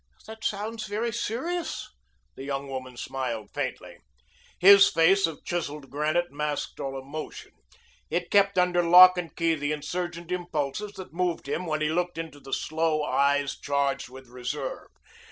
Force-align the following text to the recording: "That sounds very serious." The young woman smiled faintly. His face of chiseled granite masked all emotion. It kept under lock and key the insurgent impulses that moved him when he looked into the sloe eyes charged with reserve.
"That 0.25 0.43
sounds 0.43 0.87
very 0.87 1.13
serious." 1.13 1.87
The 2.35 2.43
young 2.43 2.67
woman 2.67 2.97
smiled 2.97 3.51
faintly. 3.53 3.97
His 4.57 4.89
face 4.89 5.27
of 5.27 5.45
chiseled 5.45 5.91
granite 5.91 6.31
masked 6.31 6.79
all 6.79 6.97
emotion. 6.99 7.51
It 8.09 8.31
kept 8.31 8.57
under 8.57 8.81
lock 8.81 9.19
and 9.19 9.35
key 9.35 9.53
the 9.53 9.71
insurgent 9.71 10.31
impulses 10.31 10.93
that 10.93 11.13
moved 11.13 11.47
him 11.47 11.67
when 11.67 11.81
he 11.81 11.89
looked 11.89 12.17
into 12.17 12.39
the 12.39 12.51
sloe 12.51 13.03
eyes 13.03 13.55
charged 13.59 14.09
with 14.09 14.27
reserve. 14.27 14.87